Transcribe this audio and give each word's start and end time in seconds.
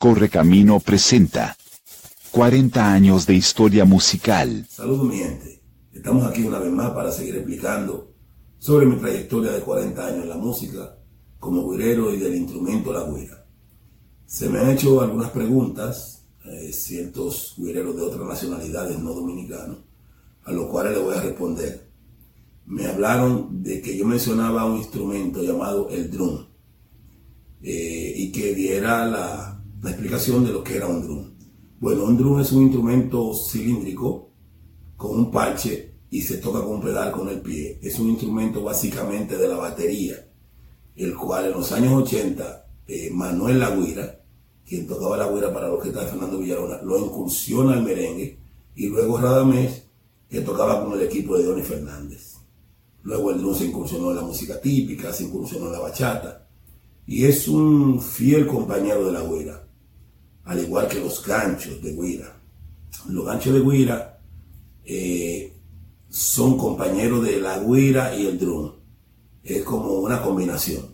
Correcamino 0.00 0.80
presenta 0.80 1.58
40 2.30 2.90
años 2.90 3.26
de 3.26 3.34
historia 3.34 3.84
musical. 3.84 4.64
Saludos 4.66 5.06
mi 5.06 5.18
gente, 5.18 5.60
estamos 5.92 6.26
aquí 6.26 6.42
una 6.42 6.58
vez 6.58 6.72
más 6.72 6.92
para 6.92 7.12
seguir 7.12 7.36
explicando 7.36 8.10
sobre 8.58 8.86
mi 8.86 8.96
trayectoria 8.96 9.52
de 9.52 9.60
40 9.60 10.06
años 10.06 10.22
en 10.22 10.30
la 10.30 10.38
música 10.38 10.96
como 11.38 11.68
guirero 11.68 12.14
y 12.14 12.18
del 12.18 12.34
instrumento 12.34 12.94
la 12.94 13.04
guira. 13.12 13.44
Se 14.24 14.48
me 14.48 14.60
han 14.60 14.70
hecho 14.70 15.02
algunas 15.02 15.32
preguntas, 15.32 16.24
eh, 16.46 16.72
ciertos 16.72 17.56
guireros 17.58 17.94
de 17.94 18.02
otras 18.02 18.26
nacionalidades 18.26 18.98
no 18.98 19.12
dominicanos, 19.12 19.80
a 20.44 20.52
los 20.52 20.68
cuales 20.68 20.94
les 20.94 21.02
voy 21.02 21.14
a 21.14 21.20
responder. 21.20 21.90
Me 22.64 22.86
hablaron 22.86 23.62
de 23.62 23.82
que 23.82 23.98
yo 23.98 24.06
mencionaba 24.06 24.64
un 24.64 24.78
instrumento 24.78 25.42
llamado 25.42 25.90
el 25.90 26.10
drum 26.10 26.46
eh, 27.60 28.14
y 28.16 28.32
que 28.32 28.54
diera 28.54 29.04
la, 29.04 29.59
la 29.82 29.90
explicación 29.90 30.44
de 30.44 30.52
lo 30.52 30.62
que 30.62 30.76
era 30.76 30.86
un 30.86 31.02
drum. 31.02 31.30
Bueno, 31.78 32.04
un 32.04 32.16
drum 32.16 32.40
es 32.40 32.52
un 32.52 32.64
instrumento 32.64 33.32
cilíndrico 33.34 34.30
con 34.96 35.18
un 35.18 35.30
parche 35.30 35.94
y 36.10 36.20
se 36.20 36.36
toca 36.36 36.60
con 36.60 36.76
un 36.76 36.80
pedal 36.82 37.10
con 37.10 37.28
el 37.28 37.40
pie. 37.40 37.78
Es 37.82 37.98
un 37.98 38.10
instrumento 38.10 38.62
básicamente 38.62 39.38
de 39.38 39.48
la 39.48 39.56
batería, 39.56 40.16
el 40.96 41.14
cual 41.16 41.46
en 41.46 41.52
los 41.52 41.72
años 41.72 42.02
80 42.02 42.66
eh, 42.86 43.10
Manuel 43.10 43.58
Lagüira, 43.58 44.20
quien 44.66 44.86
tocaba 44.86 45.16
la 45.16 45.30
guira 45.30 45.52
para 45.52 45.68
la 45.68 45.74
orquesta 45.74 46.04
de 46.04 46.10
Fernando 46.10 46.38
Villarona, 46.38 46.82
lo 46.82 46.98
incursiona 46.98 47.72
al 47.72 47.82
merengue 47.82 48.38
y 48.76 48.88
luego 48.88 49.18
Radamés, 49.18 49.84
que 50.28 50.42
tocaba 50.42 50.84
con 50.84 50.92
el 50.92 51.06
equipo 51.06 51.38
de 51.38 51.44
Donny 51.44 51.62
Fernández. 51.62 52.34
Luego 53.02 53.30
el 53.30 53.38
drum 53.38 53.54
se 53.54 53.64
incursionó 53.64 54.10
en 54.10 54.16
la 54.16 54.22
música 54.22 54.60
típica, 54.60 55.12
se 55.12 55.24
incursionó 55.24 55.66
en 55.66 55.72
la 55.72 55.80
bachata 55.80 56.46
y 57.06 57.24
es 57.24 57.48
un 57.48 58.00
fiel 58.00 58.46
compañero 58.46 59.06
de 59.06 59.12
la 59.12 59.22
guira, 59.22 59.69
al 60.50 60.58
igual 60.58 60.88
que 60.88 60.98
los 60.98 61.24
ganchos 61.24 61.80
de 61.80 61.92
guira. 61.92 62.36
Los 63.08 63.24
ganchos 63.24 63.54
de 63.54 63.60
guira 63.60 64.20
eh, 64.84 65.56
son 66.08 66.58
compañeros 66.58 67.24
de 67.24 67.40
la 67.40 67.60
guira 67.60 68.16
y 68.16 68.26
el 68.26 68.36
drum. 68.36 68.72
Es 69.44 69.62
como 69.62 69.92
una 70.00 70.20
combinación. 70.20 70.86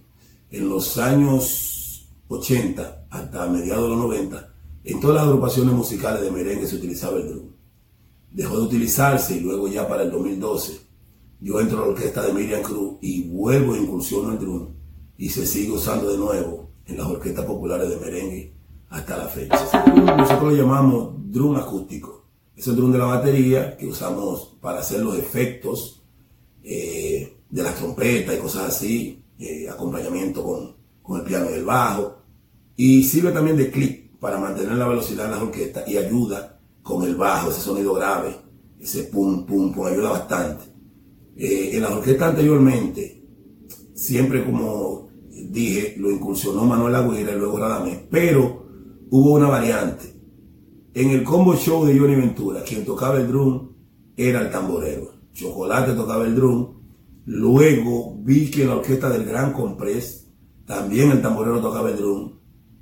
En 0.50 0.68
los 0.68 0.98
años 0.98 2.06
80 2.28 3.06
hasta 3.08 3.46
mediados 3.46 3.84
de 3.84 3.88
los 3.88 3.98
90, 3.98 4.54
en 4.84 5.00
todas 5.00 5.16
las 5.16 5.24
agrupaciones 5.24 5.72
musicales 5.72 6.20
de 6.20 6.30
merengue 6.30 6.66
se 6.66 6.76
utilizaba 6.76 7.16
el 7.16 7.26
drum. 7.26 7.48
Dejó 8.32 8.58
de 8.58 8.64
utilizarse 8.64 9.38
y 9.38 9.40
luego 9.40 9.68
ya 9.68 9.88
para 9.88 10.02
el 10.02 10.10
2012 10.10 10.80
yo 11.40 11.60
entro 11.60 11.78
a 11.78 11.80
la 11.86 11.92
orquesta 11.92 12.20
de 12.20 12.34
Miriam 12.34 12.60
Cruz 12.60 12.98
y 13.00 13.22
vuelvo 13.22 13.72
a 13.72 13.78
incursionar 13.78 14.34
el 14.34 14.38
drum 14.38 14.74
y 15.16 15.30
se 15.30 15.46
sigue 15.46 15.72
usando 15.72 16.12
de 16.12 16.18
nuevo 16.18 16.72
en 16.84 16.98
las 16.98 17.06
orquestas 17.06 17.46
populares 17.46 17.88
de 17.88 17.96
merengue 17.96 18.55
hasta 18.90 19.16
la 19.16 19.26
fecha. 19.26 19.84
Nosotros 20.16 20.52
lo 20.52 20.56
llamamos 20.56 21.14
drum 21.30 21.56
acústico. 21.56 22.26
Es 22.56 22.66
el 22.68 22.76
drum 22.76 22.92
de 22.92 22.98
la 22.98 23.06
batería 23.06 23.76
que 23.76 23.86
usamos 23.86 24.56
para 24.60 24.80
hacer 24.80 25.00
los 25.00 25.18
efectos 25.18 26.02
eh, 26.62 27.36
de 27.50 27.62
las 27.62 27.74
trompetas 27.74 28.34
y 28.34 28.38
cosas 28.38 28.68
así, 28.68 29.22
eh, 29.38 29.68
acompañamiento 29.68 30.42
con, 30.42 30.76
con, 31.02 31.20
el 31.20 31.26
piano 31.26 31.50
y 31.50 31.54
el 31.54 31.64
bajo. 31.64 32.16
Y 32.76 33.04
sirve 33.04 33.32
también 33.32 33.56
de 33.56 33.70
clic 33.70 34.18
para 34.18 34.38
mantener 34.38 34.76
la 34.76 34.88
velocidad 34.88 35.26
en 35.26 35.32
las 35.32 35.42
orquestas 35.42 35.86
y 35.86 35.98
ayuda 35.98 36.58
con 36.82 37.04
el 37.04 37.16
bajo, 37.16 37.50
ese 37.50 37.60
sonido 37.60 37.94
grave, 37.94 38.36
ese 38.80 39.04
pum, 39.04 39.44
pum, 39.44 39.72
pum, 39.72 39.86
ayuda 39.86 40.10
bastante. 40.10 40.64
Eh, 41.36 41.70
en 41.74 41.82
las 41.82 41.90
orquestas 41.90 42.30
anteriormente, 42.30 43.22
siempre 43.94 44.44
como 44.44 45.08
dije, 45.28 45.94
lo 45.98 46.10
incursionó 46.10 46.64
Manuel 46.64 46.94
Agüera 46.94 47.32
y 47.32 47.38
luego 47.38 47.58
Radamés, 47.58 47.98
pero 48.10 48.65
hubo 49.10 49.34
una 49.34 49.48
variante. 49.48 50.14
En 50.94 51.10
el 51.10 51.24
combo 51.24 51.54
show 51.56 51.84
de 51.84 51.98
Johnny 51.98 52.14
Ventura, 52.14 52.62
quien 52.62 52.84
tocaba 52.84 53.18
el 53.18 53.28
drum 53.28 53.72
era 54.16 54.40
el 54.40 54.50
tamborero. 54.50 55.12
Chocolate 55.32 55.92
tocaba 55.92 56.24
el 56.24 56.34
drum. 56.34 56.74
Luego 57.26 58.16
vi 58.20 58.50
que 58.50 58.62
en 58.62 58.68
la 58.68 58.76
orquesta 58.76 59.10
del 59.10 59.24
Gran 59.24 59.52
Comprés 59.52 60.28
también 60.64 61.10
el 61.10 61.20
tamborero 61.20 61.60
tocaba 61.60 61.90
el 61.90 61.96
drum. 61.96 62.32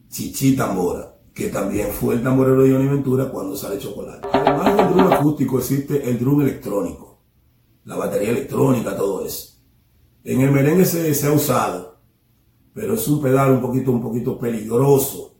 Chichi 0.08 0.54
Tambora, 0.54 1.16
que 1.34 1.48
también 1.48 1.88
fue 1.88 2.14
el 2.14 2.22
tamborero 2.22 2.62
de 2.62 2.70
Johnny 2.70 2.86
Ventura 2.86 3.30
cuando 3.30 3.56
sale 3.56 3.78
Chocolate. 3.78 4.28
Además 4.32 4.76
del 4.76 4.88
drum 4.90 5.12
acústico 5.12 5.58
existe 5.58 6.08
el 6.08 6.20
drum 6.20 6.42
electrónico, 6.42 7.18
la 7.84 7.96
batería 7.96 8.30
electrónica, 8.30 8.96
todo 8.96 9.26
eso. 9.26 9.54
En 10.22 10.40
el 10.40 10.52
merengue 10.52 10.84
se, 10.84 11.12
se 11.14 11.26
ha 11.26 11.32
usado, 11.32 11.98
pero 12.72 12.94
es 12.94 13.08
un 13.08 13.20
pedal 13.20 13.52
un 13.52 13.60
poquito, 13.60 13.90
un 13.90 14.00
poquito 14.00 14.38
peligroso 14.38 15.33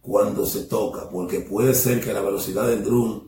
cuando 0.00 0.46
se 0.46 0.64
toca, 0.64 1.08
porque 1.08 1.40
puede 1.40 1.74
ser 1.74 2.00
que 2.02 2.12
la 2.12 2.22
velocidad 2.22 2.66
del 2.66 2.84
drum 2.84 3.22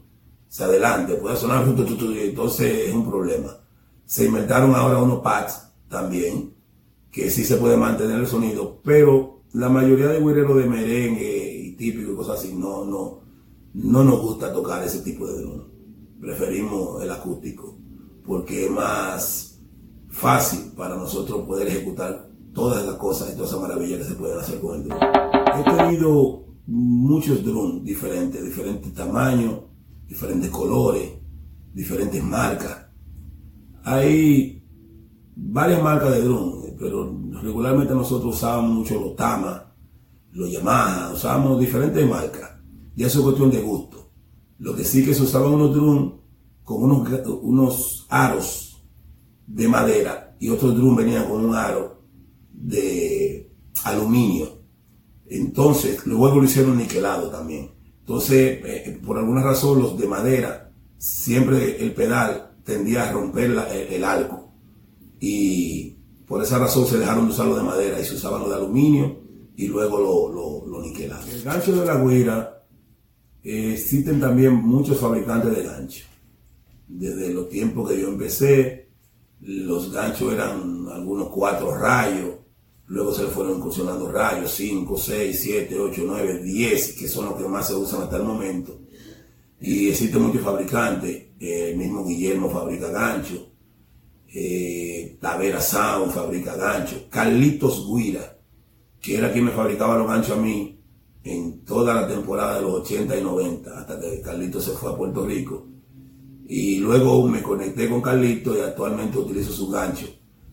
se 0.48 0.64
adelante, 0.64 1.14
puede 1.14 1.36
sonar, 1.36 1.66
y 1.66 2.18
entonces 2.20 2.88
es 2.88 2.94
un 2.94 3.08
problema. 3.08 3.56
Se 4.04 4.26
inventaron 4.26 4.74
ahora 4.74 4.98
unos 4.98 5.20
pads 5.20 5.68
también, 5.88 6.54
que 7.10 7.30
sí 7.30 7.44
se 7.44 7.56
puede 7.56 7.76
mantener 7.76 8.18
el 8.18 8.26
sonido, 8.26 8.80
pero 8.82 9.42
la 9.52 9.68
mayoría 9.68 10.08
de 10.08 10.20
guerreros 10.20 10.56
de 10.56 10.66
merengue 10.66 11.54
y 11.54 11.72
típico 11.72 12.12
y 12.12 12.16
cosas 12.16 12.38
así, 12.38 12.54
no, 12.54 12.84
no, 12.84 13.20
no 13.74 14.04
nos 14.04 14.20
gusta 14.20 14.52
tocar 14.52 14.82
ese 14.82 15.00
tipo 15.00 15.26
de 15.26 15.40
drum. 15.40 15.62
Preferimos 16.20 17.02
el 17.02 17.10
acústico, 17.10 17.76
porque 18.26 18.66
es 18.66 18.70
más 18.70 19.58
fácil 20.08 20.72
para 20.76 20.96
nosotros 20.96 21.46
poder 21.46 21.68
ejecutar 21.68 22.28
todas 22.54 22.84
las 22.84 22.96
cosas 22.96 23.30
y 23.30 23.36
todas 23.36 23.50
esas 23.50 23.62
maravillas 23.62 24.00
que 24.00 24.04
se 24.04 24.14
pueden 24.14 24.38
hacer 24.38 24.60
con 24.60 24.76
el 24.76 24.88
drum. 24.88 24.98
He 25.58 25.76
tenido 25.76 26.44
muchos 26.66 27.44
drones 27.44 27.84
diferentes, 27.84 28.44
diferentes 28.44 28.92
tamaños, 28.94 29.60
diferentes 30.06 30.50
colores, 30.50 31.10
diferentes 31.72 32.22
marcas. 32.22 32.86
Hay 33.84 34.62
varias 35.34 35.82
marcas 35.82 36.12
de 36.12 36.22
drones, 36.22 36.74
pero 36.78 37.18
regularmente 37.42 37.94
nosotros 37.94 38.36
usábamos 38.36 38.72
mucho 38.72 39.00
los 39.00 39.16
Tama, 39.16 39.74
los 40.32 40.50
Yamaha, 40.50 41.12
usábamos 41.12 41.60
diferentes 41.60 42.08
marcas. 42.08 42.50
Y 42.94 43.04
eso 43.04 43.18
es 43.18 43.24
cuestión 43.24 43.50
de 43.50 43.60
gusto. 43.60 44.10
Lo 44.58 44.74
que 44.76 44.84
sí 44.84 45.04
que 45.04 45.14
se 45.14 45.22
usaban 45.22 45.54
unos 45.54 45.74
drones 45.74 46.12
con 46.62 46.82
unos, 46.84 47.26
unos 47.42 48.06
aros 48.08 48.84
de 49.46 49.68
madera 49.68 50.36
y 50.38 50.48
otros 50.48 50.76
drones 50.76 51.04
venían 51.04 51.28
con 51.28 51.44
un 51.44 51.54
aro 51.54 52.02
de 52.52 53.52
aluminio 53.84 54.61
entonces, 55.32 56.06
luego 56.06 56.36
lo 56.36 56.44
hicieron 56.44 56.76
niquelado 56.76 57.30
también. 57.30 57.70
Entonces, 58.00 58.60
eh, 58.64 59.00
por 59.04 59.16
alguna 59.16 59.42
razón, 59.42 59.80
los 59.80 59.98
de 59.98 60.06
madera, 60.06 60.70
siempre 60.98 61.82
el 61.82 61.94
pedal 61.94 62.52
tendía 62.64 63.08
a 63.08 63.12
romper 63.12 63.50
el, 63.90 64.04
arco. 64.04 64.52
Y 65.18 65.96
por 66.26 66.42
esa 66.42 66.58
razón 66.58 66.86
se 66.86 66.98
dejaron 66.98 67.26
de 67.26 67.32
usarlo 67.32 67.56
de 67.56 67.62
madera 67.62 67.98
y 67.98 68.04
se 68.04 68.14
usaban 68.14 68.40
los 68.40 68.50
de 68.50 68.56
aluminio 68.56 69.20
y 69.56 69.68
luego 69.68 70.30
lo, 70.30 70.66
lo, 70.66 70.82
niquelaron. 70.82 71.26
El 71.30 71.42
gancho 71.42 71.80
de 71.80 71.86
la 71.86 72.04
guira, 72.04 72.64
eh, 73.42 73.72
existen 73.72 74.20
también 74.20 74.54
muchos 74.54 74.98
fabricantes 74.98 75.56
de 75.56 75.62
gancho. 75.62 76.04
Desde 76.88 77.32
los 77.32 77.48
tiempos 77.48 77.88
que 77.88 77.98
yo 77.98 78.08
empecé, 78.08 78.90
los 79.40 79.90
ganchos 79.92 80.32
eran 80.32 80.88
algunos 80.92 81.28
cuatro 81.28 81.74
rayos, 81.74 82.41
Luego 82.86 83.12
se 83.12 83.22
le 83.22 83.28
fueron 83.28 83.56
incursionando 83.56 84.10
rayos, 84.10 84.50
5, 84.52 84.96
6, 84.98 85.40
7, 85.40 85.78
8, 85.78 86.02
9, 86.04 86.42
10, 86.42 86.92
que 86.92 87.08
son 87.08 87.26
los 87.26 87.34
que 87.36 87.48
más 87.48 87.68
se 87.68 87.74
usan 87.74 88.02
hasta 88.02 88.16
el 88.16 88.24
momento. 88.24 88.80
Y 89.60 89.88
existen 89.88 90.22
muchos 90.22 90.42
fabricantes, 90.42 91.10
eh, 91.38 91.70
el 91.70 91.76
mismo 91.76 92.04
Guillermo 92.04 92.50
fabrica 92.50 92.88
gancho, 92.88 93.48
eh, 94.34 95.18
Tavera 95.20 95.60
Sound 95.60 96.12
fabrica 96.12 96.56
gancho, 96.56 97.06
Carlitos 97.08 97.86
Guira, 97.86 98.38
que 99.00 99.16
era 99.16 99.32
quien 99.32 99.44
me 99.44 99.50
fabricaba 99.52 99.96
los 99.98 100.08
ganchos 100.08 100.36
a 100.36 100.40
mí 100.40 100.78
en 101.24 101.64
toda 101.64 101.94
la 101.94 102.08
temporada 102.08 102.56
de 102.56 102.62
los 102.62 102.80
80 102.80 103.16
y 103.16 103.22
90, 103.22 103.78
hasta 103.78 104.00
que 104.00 104.20
Carlitos 104.20 104.64
se 104.64 104.72
fue 104.72 104.92
a 104.92 104.96
Puerto 104.96 105.24
Rico. 105.24 105.68
Y 106.48 106.78
luego 106.78 107.26
me 107.28 107.42
conecté 107.42 107.88
con 107.88 108.02
Carlitos 108.02 108.56
y 108.56 108.60
actualmente 108.60 109.18
utilizo 109.18 109.52
sus 109.52 109.70
ganchos. 109.70 110.10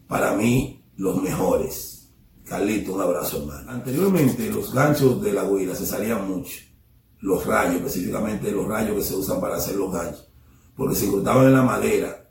Para 0.07 0.33
mí, 0.35 0.83
los 0.97 1.21
mejores. 1.21 1.98
Carlito, 2.49 2.95
un 2.95 3.01
abrazo 3.01 3.37
hermano. 3.37 3.69
Anteriormente 3.69 4.49
los 4.49 4.73
ganchos 4.73 5.21
de 5.21 5.33
la 5.33 5.43
huila 5.43 5.75
se 5.75 5.85
salían 5.85 6.27
mucho. 6.27 6.57
Los 7.19 7.45
rayos, 7.45 7.75
específicamente 7.75 8.51
los 8.51 8.67
rayos 8.67 8.95
que 8.95 9.03
se 9.03 9.15
usan 9.15 9.39
para 9.39 9.57
hacer 9.57 9.75
los 9.75 9.93
ganchos. 9.93 10.27
Porque 10.75 10.95
se 10.95 11.05
incrustaban 11.05 11.45
en 11.45 11.53
la 11.53 11.61
madera, 11.61 12.27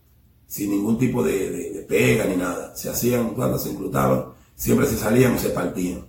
sin 0.46 0.70
ningún 0.70 0.98
tipo 0.98 1.22
de, 1.22 1.86
pega 1.88 2.24
ni 2.24 2.36
nada. 2.36 2.74
Se 2.74 2.90
hacían, 2.90 3.30
cuando 3.34 3.58
se 3.58 3.70
incrustaban, 3.70 4.32
siempre 4.56 4.86
se 4.86 4.96
salían 4.96 5.34
o 5.34 5.38
se 5.38 5.50
partían. 5.50 6.06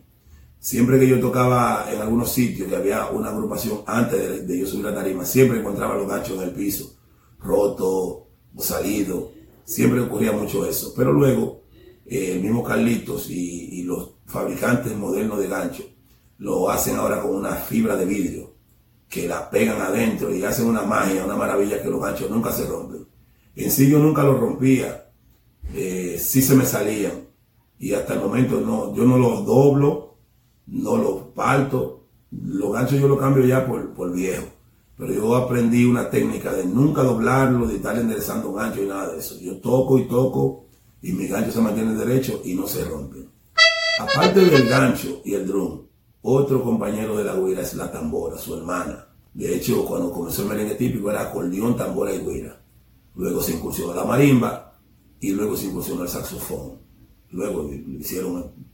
Siempre 0.57 0.99
que 0.99 1.07
yo 1.07 1.19
tocaba 1.19 1.87
en 1.93 2.01
algunos 2.01 2.31
sitios 2.31 2.67
que 2.67 2.75
había 2.75 3.09
una 3.09 3.29
agrupación 3.29 3.81
antes 3.85 4.47
de, 4.47 4.59
yo 4.59 4.65
subir 4.65 4.87
a 4.87 4.95
tarima, 4.95 5.23
siempre 5.23 5.59
encontraba 5.59 5.95
los 5.95 6.07
ganchos 6.07 6.37
en 6.37 6.49
el 6.49 6.51
piso, 6.51 6.95
roto 7.39 8.27
o 8.55 8.61
salido. 8.63 9.31
Siempre 9.65 10.01
ocurría 10.01 10.31
mucho 10.31 10.65
eso. 10.65 10.93
Pero 10.95 11.13
luego 11.13 11.61
eh, 12.09 12.31
el 12.33 12.41
mismo 12.41 12.63
Carlitos 12.63 13.29
y, 13.29 13.83
los 13.83 14.11
fabricantes 14.27 14.95
modernos 14.95 15.39
de 15.39 15.47
gancho 15.47 15.83
lo 16.37 16.69
hacen 16.69 16.95
ahora 16.95 17.21
con 17.21 17.33
una 17.35 17.53
fibra 17.53 17.95
de 17.95 18.05
vidrio 18.05 18.53
que 19.07 19.27
la 19.27 19.49
pegan 19.49 19.81
adentro 19.81 20.33
y 20.33 20.43
hacen 20.43 20.67
una 20.67 20.83
magia, 20.83 21.25
una 21.25 21.35
maravilla 21.35 21.81
que 21.81 21.89
los 21.89 21.99
ganchos 21.99 22.29
nunca 22.29 22.51
se 22.51 22.67
rompen. 22.67 23.07
En 23.55 23.71
sí 23.71 23.89
yo 23.89 23.97
nunca 23.97 24.21
los 24.21 24.39
rompía, 24.39 25.09
eh, 25.73 26.17
sí 26.19 26.43
se 26.43 26.55
me 26.55 26.65
salían 26.65 27.27
y 27.79 27.93
hasta 27.93 28.13
el 28.13 28.19
momento 28.19 28.61
no, 28.61 28.93
yo 28.95 29.05
no 29.05 29.17
los 29.17 29.43
doblo, 29.45 30.17
no 30.67 30.97
los 30.97 31.21
parto, 31.33 32.05
los 32.31 32.71
ganchos 32.71 32.99
yo 32.99 33.07
los 33.07 33.19
cambio 33.19 33.43
ya 33.45 33.65
por, 33.65 33.93
por 33.93 34.11
viejo. 34.13 34.45
Pero 34.97 35.13
yo 35.13 35.35
aprendí 35.35 35.85
una 35.85 36.09
técnica 36.09 36.53
de 36.53 36.65
nunca 36.65 37.01
doblarlo, 37.01 37.65
de 37.65 37.77
estar 37.77 37.97
enderezando 37.97 38.53
gancho 38.53 38.83
y 38.83 38.87
nada 38.87 39.13
de 39.13 39.19
eso. 39.19 39.39
Yo 39.39 39.57
toco 39.57 39.97
y 39.97 40.07
toco 40.07 40.68
y 41.01 41.11
mis 41.13 41.29
ganchos 41.29 41.53
se 41.53 41.61
mantienen 41.61 41.97
derechos 41.97 42.41
y 42.43 42.53
no 42.53 42.67
se 42.67 42.83
rompen. 42.83 43.29
Aparte 43.99 44.45
del 44.45 44.67
gancho 44.67 45.21
y 45.25 45.33
el 45.33 45.47
drum, 45.47 45.81
otro 46.21 46.63
compañero 46.63 47.17
de 47.17 47.23
la 47.23 47.35
guira 47.35 47.61
es 47.61 47.73
la 47.75 47.91
tambora, 47.91 48.37
su 48.37 48.55
hermana. 48.55 49.07
De 49.33 49.55
hecho, 49.55 49.85
cuando 49.85 50.11
comenzó 50.11 50.41
el 50.41 50.49
merengue 50.49 50.75
típico 50.75 51.09
era 51.09 51.21
acordeón, 51.21 51.77
tambora 51.77 52.13
y 52.13 52.19
guira. 52.19 52.61
Luego 53.15 53.41
se 53.41 53.53
incursionó 53.53 53.93
la 53.93 54.03
marimba 54.03 54.77
y 55.19 55.31
luego 55.31 55.55
se 55.55 55.67
incursionó 55.67 56.03
el 56.03 56.09
saxofón. 56.09 56.79
Luego 57.31 57.69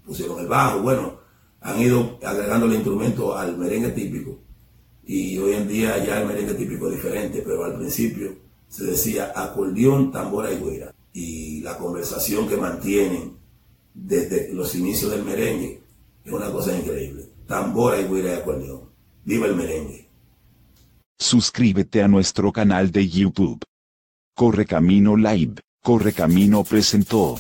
pusieron 0.06 0.40
el 0.40 0.48
bajo. 0.48 0.82
Bueno, 0.82 1.20
han 1.62 1.82
ido 1.82 2.18
agregando 2.24 2.66
el 2.68 2.74
instrumento 2.74 3.38
al 3.38 3.58
merengue 3.58 3.90
típico. 3.90 4.40
Y 5.04 5.38
hoy 5.38 5.54
en 5.54 5.68
día 5.68 6.04
ya 6.04 6.22
el 6.22 6.28
merengue 6.28 6.54
típico 6.56 6.88
es 6.88 6.96
diferente, 6.96 7.44
pero 7.46 7.66
al 7.66 7.76
principio 7.76 8.36
se 8.68 8.86
decía 8.86 9.34
acordeón, 9.36 10.12
tambora 10.12 10.52
y 10.52 10.58
guira. 10.58 10.95
Y 11.16 11.62
la 11.62 11.78
conversación 11.78 12.46
que 12.46 12.58
mantienen 12.58 13.38
desde 13.94 14.54
los 14.54 14.76
inicios 14.76 15.12
del 15.12 15.24
merengue 15.24 15.82
es 16.26 16.34
una 16.34 16.52
cosa 16.52 16.78
increíble. 16.78 17.30
Tambora 17.48 18.02
y 18.02 18.04
guira 18.04 18.32
y 18.32 18.34
acordeón. 18.34 18.90
Viva 19.24 19.48
el 19.48 19.56
merengue. 19.56 20.10
Suscríbete 21.18 22.04
a 22.04 22.10
nuestro 22.10 22.52
canal 22.52 22.92
de 22.92 23.08
YouTube. 23.08 23.64
Corre 24.36 24.66
Camino 24.66 25.16
Live, 25.16 25.62
Corre 25.82 26.12
Camino 26.12 26.66
presentó. 26.66 27.40